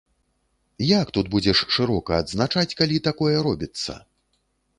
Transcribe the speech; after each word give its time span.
Як 0.99 1.11
тут 1.17 1.29
будзеш 1.35 1.57
шырока 1.75 2.11
адзначаць, 2.23 2.67
калі 2.81 2.97
такое 3.11 3.35
робіцца? 3.51 3.93